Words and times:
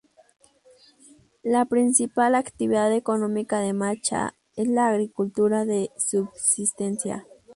La 1.43 1.65
principal 1.65 2.33
actividad 2.33 2.91
económica 2.91 3.59
de 3.59 3.73
Macha 3.73 4.33
es 4.55 4.67
la 4.67 4.87
agricultura 4.87 5.63
de 5.63 5.91
subsistencia. 5.95 7.27